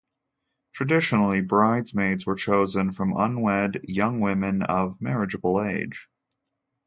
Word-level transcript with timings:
Traditionally, 0.73 1.41
bridesmaids 1.41 2.25
were 2.25 2.33
chosen 2.33 2.91
from 2.91 3.15
unwed 3.15 3.81
young 3.87 4.19
women 4.19 4.63
of 4.63 4.99
marriageable 4.99 5.61
age. 5.61 6.09